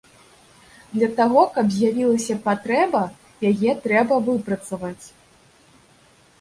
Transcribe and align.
Для 0.95 1.09
таго, 1.19 1.43
каб 1.57 1.65
з'явілася 1.75 2.39
патрэба, 2.49 3.03
яе 3.53 3.71
трэба 3.87 4.21
выпрацаваць. 4.31 5.05